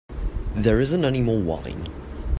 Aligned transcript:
There 0.55 0.79
isn't 0.79 1.05
any 1.05 1.21
more 1.21 1.39
wine. 1.39 1.85